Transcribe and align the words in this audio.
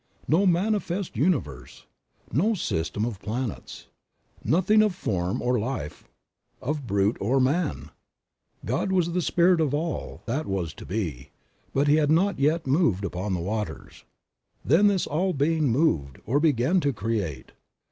No 0.27 0.47
manifest 0.47 1.15
universe! 1.15 1.85
No 2.33 2.55
system 2.55 3.05
of 3.05 3.19
planets! 3.19 3.85
Nothing 4.43 4.81
of 4.81 4.95
form 4.95 5.43
or 5.43 5.59
life, 5.59 6.05
of 6.59 6.87
brute 6.87 7.17
or 7.19 7.39
man! 7.39 7.91
God 8.65 8.91
was 8.91 9.11
the 9.11 9.21
Spirit 9.21 9.61
of 9.61 9.75
All 9.75 10.23
that 10.25 10.47
was 10.47 10.73
to 10.73 10.87
be, 10.87 11.29
but 11.71 11.87
He 11.87 11.97
had 11.97 12.09
not 12.09 12.39
yet 12.39 12.65
moved 12.65 13.05
upon 13.05 13.35
the 13.35 13.41
waters. 13.41 14.03
Then 14.65 14.87
this 14.87 15.05
All 15.05 15.33
Being 15.33 15.67
moved, 15.67 16.17
or 16.25 16.39
began 16.39 16.79
to 16.79 16.93
create. 16.93 17.51